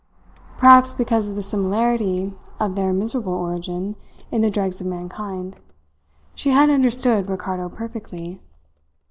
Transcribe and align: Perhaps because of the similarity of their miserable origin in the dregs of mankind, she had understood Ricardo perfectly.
Perhaps 0.57 0.95
because 0.95 1.27
of 1.27 1.35
the 1.35 1.43
similarity 1.43 2.33
of 2.59 2.73
their 2.73 2.91
miserable 2.91 3.33
origin 3.35 3.95
in 4.31 4.41
the 4.41 4.49
dregs 4.49 4.81
of 4.81 4.87
mankind, 4.87 5.57
she 6.33 6.49
had 6.49 6.71
understood 6.71 7.29
Ricardo 7.29 7.69
perfectly. 7.69 8.41